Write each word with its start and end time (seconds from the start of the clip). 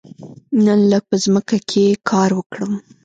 نن 0.65 0.79
لږ 0.91 1.03
په 1.09 1.15
ځمکه 1.23 1.57
کې 1.69 1.85
کار 2.09 2.29
وکړم. 2.35 2.73